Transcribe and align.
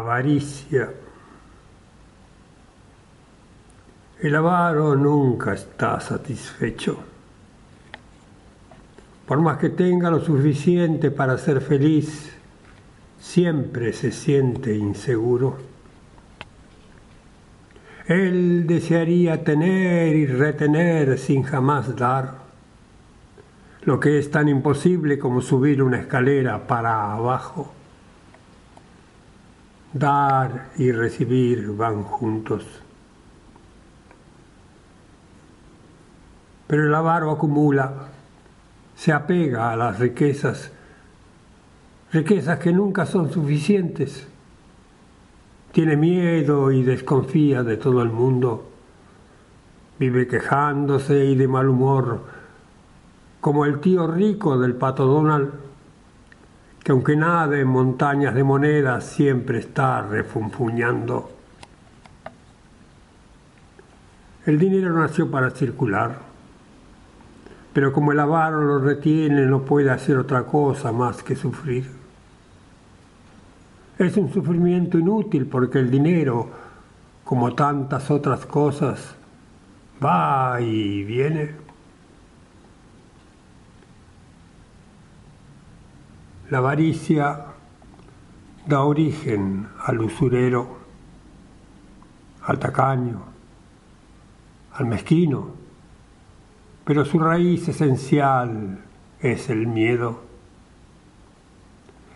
Avaricia. 0.00 0.90
El 4.22 4.34
avaro 4.34 4.96
nunca 4.96 5.52
está 5.52 6.00
satisfecho. 6.00 6.98
Por 9.26 9.40
más 9.40 9.58
que 9.58 9.68
tenga 9.68 10.10
lo 10.10 10.20
suficiente 10.20 11.10
para 11.10 11.36
ser 11.36 11.60
feliz, 11.60 12.32
siempre 13.18 13.92
se 13.92 14.10
siente 14.10 14.74
inseguro. 14.74 15.58
Él 18.06 18.66
desearía 18.66 19.44
tener 19.44 20.16
y 20.16 20.26
retener 20.26 21.18
sin 21.18 21.42
jamás 21.42 21.94
dar, 21.94 22.40
lo 23.82 24.00
que 24.00 24.18
es 24.18 24.30
tan 24.30 24.48
imposible 24.48 25.18
como 25.18 25.42
subir 25.42 25.82
una 25.82 26.00
escalera 26.00 26.66
para 26.66 27.12
abajo. 27.12 27.74
Dar 29.92 30.70
y 30.76 30.92
recibir 30.92 31.72
van 31.72 32.04
juntos. 32.04 32.64
Pero 36.68 36.86
el 36.86 36.94
avaro 36.94 37.32
acumula, 37.32 37.92
se 38.94 39.12
apega 39.12 39.72
a 39.72 39.76
las 39.76 39.98
riquezas, 39.98 40.70
riquezas 42.12 42.60
que 42.60 42.72
nunca 42.72 43.04
son 43.06 43.32
suficientes. 43.32 44.28
Tiene 45.72 45.96
miedo 45.96 46.70
y 46.70 46.84
desconfía 46.84 47.64
de 47.64 47.76
todo 47.76 48.02
el 48.02 48.10
mundo. 48.10 48.70
Vive 49.98 50.28
quejándose 50.28 51.24
y 51.24 51.34
de 51.34 51.48
mal 51.48 51.68
humor, 51.68 52.20
como 53.40 53.64
el 53.64 53.80
tío 53.80 54.06
rico 54.06 54.56
del 54.56 54.76
pato 54.76 55.06
Donald 55.06 55.69
que 56.90 56.92
aunque 56.92 57.14
nade 57.14 57.60
en 57.60 57.68
montañas 57.68 58.34
de 58.34 58.42
monedas 58.42 59.06
siempre 59.06 59.60
está 59.60 60.02
refunfuñando. 60.02 61.30
El 64.44 64.58
dinero 64.58 64.98
nació 64.98 65.30
para 65.30 65.50
circular, 65.50 66.18
pero 67.72 67.92
como 67.92 68.10
el 68.10 68.18
avaro 68.18 68.62
lo 68.62 68.80
retiene 68.80 69.46
no 69.46 69.62
puede 69.62 69.88
hacer 69.88 70.16
otra 70.16 70.42
cosa 70.46 70.90
más 70.90 71.22
que 71.22 71.36
sufrir. 71.36 71.88
Es 73.96 74.16
un 74.16 74.32
sufrimiento 74.32 74.98
inútil 74.98 75.46
porque 75.46 75.78
el 75.78 75.92
dinero, 75.92 76.48
como 77.22 77.54
tantas 77.54 78.10
otras 78.10 78.46
cosas, 78.46 79.14
va 80.04 80.60
y 80.60 81.04
viene. 81.04 81.69
La 86.50 86.58
avaricia 86.58 87.46
da 88.66 88.82
origen 88.82 89.68
al 89.84 90.00
usurero, 90.00 90.78
al 92.42 92.58
tacaño, 92.58 93.20
al 94.72 94.86
mezquino, 94.86 95.46
pero 96.84 97.04
su 97.04 97.20
raíz 97.20 97.68
esencial 97.68 98.80
es 99.20 99.48
el 99.48 99.68
miedo. 99.68 100.22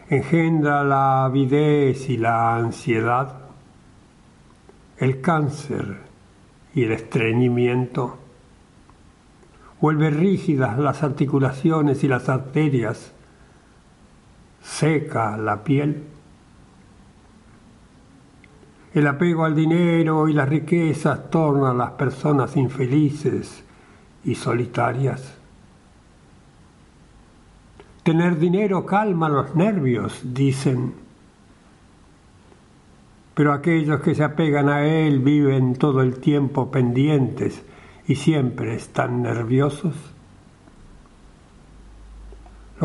Engendra 0.09 0.83
la 0.83 1.27
avidez 1.27 2.11
y 2.11 2.17
la 2.17 2.57
ansiedad, 2.57 3.39
el 4.99 5.21
cáncer 5.21 5.99
y 6.75 6.83
el 6.83 6.91
estreñimiento. 6.91 8.19
Vuelve 9.81 10.11
rígidas 10.11 10.77
las 10.77 11.05
articulaciones 11.05 12.03
y 12.03 12.09
las 12.09 12.29
arterias 12.29 13.15
seca 14.65 15.37
la 15.37 15.63
piel. 15.63 16.05
El 18.95 19.07
apego 19.07 19.45
al 19.45 19.55
dinero 19.55 20.29
y 20.29 20.33
las 20.33 20.49
riquezas 20.49 21.31
torna 21.31 21.71
a 21.71 21.75
las 21.75 21.91
personas 21.93 22.57
infelices 22.57 23.63
y 24.25 24.35
solitarias. 24.35 25.37
Tener 28.03 28.39
dinero 28.39 28.87
calma 28.87 29.29
los 29.29 29.55
nervios, 29.55 30.21
dicen. 30.23 30.95
Pero 33.35 33.53
aquellos 33.53 34.01
que 34.01 34.15
se 34.15 34.23
apegan 34.23 34.69
a 34.69 34.87
él 34.87 35.19
viven 35.19 35.75
todo 35.75 36.03
el 36.03 36.19
tiempo 36.21 36.71
pendientes 36.71 37.65
y 38.07 38.15
siempre 38.15 38.77
están 38.77 39.23
nerviosos. 39.23 40.14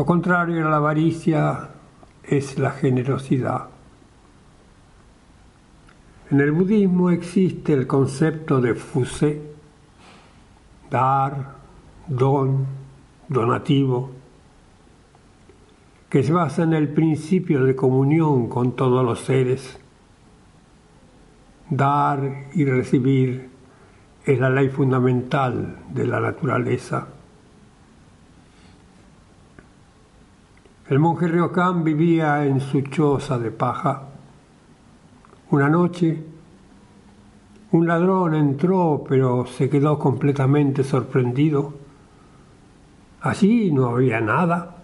Lo 0.00 0.06
contrario 0.06 0.66
a 0.66 0.70
la 0.70 0.76
avaricia 0.76 1.68
es 2.24 2.58
la 2.58 2.70
generosidad. 2.70 3.68
En 6.30 6.40
el 6.40 6.52
budismo 6.52 7.10
existe 7.10 7.74
el 7.74 7.86
concepto 7.86 8.62
de 8.62 8.74
fuse, 8.74 9.42
dar, 10.90 11.56
don, 12.06 12.64
donativo, 13.28 14.10
que 16.08 16.22
se 16.22 16.32
basa 16.32 16.62
en 16.62 16.72
el 16.72 16.88
principio 16.88 17.62
de 17.64 17.76
comunión 17.76 18.48
con 18.48 18.74
todos 18.76 19.04
los 19.04 19.20
seres. 19.20 19.78
Dar 21.68 22.46
y 22.54 22.64
recibir 22.64 23.50
es 24.24 24.40
la 24.40 24.48
ley 24.48 24.70
fundamental 24.70 25.76
de 25.92 26.06
la 26.06 26.20
naturaleza. 26.20 27.19
El 30.90 30.98
monje 30.98 31.28
Ryokan 31.28 31.84
vivía 31.84 32.44
en 32.44 32.58
su 32.60 32.80
choza 32.80 33.38
de 33.38 33.52
paja. 33.52 34.08
Una 35.52 35.68
noche, 35.68 36.20
un 37.70 37.86
ladrón 37.86 38.34
entró, 38.34 39.04
pero 39.08 39.46
se 39.46 39.70
quedó 39.70 40.00
completamente 40.00 40.82
sorprendido. 40.82 41.74
Allí 43.20 43.70
no 43.70 43.86
había 43.86 44.20
nada, 44.20 44.78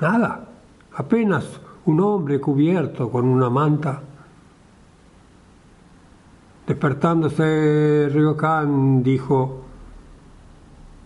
nada, 0.00 0.48
apenas 0.94 1.60
un 1.84 2.00
hombre 2.00 2.40
cubierto 2.40 3.10
con 3.10 3.26
una 3.26 3.50
manta. 3.50 4.00
Despertándose, 6.66 8.08
Ryokan 8.10 9.02
dijo, 9.02 9.60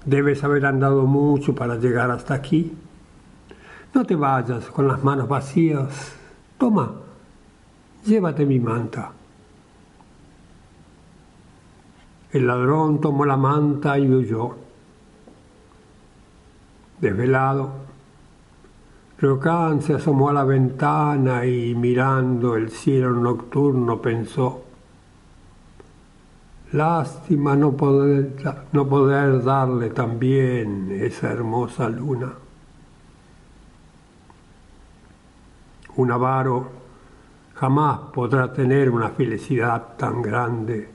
debes 0.05 0.45
haber 0.45 0.65
andado 0.65 1.07
mucho 1.07 1.57
para 1.57 1.75
llegar 1.75 2.13
hasta 2.13 2.35
aquí. 2.35 2.73
No 3.95 4.05
te 4.05 4.15
vayas 4.15 4.67
con 4.67 4.87
las 4.87 5.03
manos 5.03 5.29
vacías. 5.29 6.13
Toma, 6.59 6.93
llévate 8.05 8.45
mi 8.45 8.59
manta. 8.61 9.13
El 12.31 12.47
ladrón 12.47 13.01
tomó 13.01 13.25
la 13.25 13.37
manta 13.37 13.99
y 13.99 14.09
huyó. 14.09 14.55
Desvelado, 17.01 17.71
Ryokan 19.21 19.83
se 19.83 19.95
asomó 19.95 20.29
a 20.29 20.33
la 20.33 20.45
ventana 20.45 21.47
y 21.47 21.75
mirando 21.75 22.55
el 22.55 22.71
cielo 22.71 23.13
nocturno 23.13 24.01
pensó, 24.01 24.63
lástima 26.73 27.57
no 27.57 27.73
poder, 27.73 28.37
no 28.73 28.89
poder 28.89 29.43
darle 29.43 29.91
también 29.91 30.91
esa 30.93 31.33
hermosa 31.33 31.89
luna. 31.89 32.33
Un 35.99 36.13
avaro 36.13 36.71
jamás 37.55 37.99
podrá 38.15 38.53
tener 38.53 38.89
una 38.89 39.11
felicidad 39.11 39.97
tan 39.97 40.23
grande, 40.23 40.89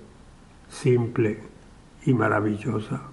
simple 0.70 1.44
y 2.06 2.14
maravillosa. 2.14 3.13